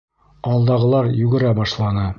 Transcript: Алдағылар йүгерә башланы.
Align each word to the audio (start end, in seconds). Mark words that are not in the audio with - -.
Алдағылар 0.53 1.11
йүгерә 1.21 1.57
башланы. 1.63 2.09